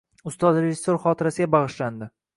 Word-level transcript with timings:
Ustoz 0.29 0.57
rejissyor 0.63 0.97
xotirasiga 1.05 1.49
bag‘ishlandi 1.57 2.13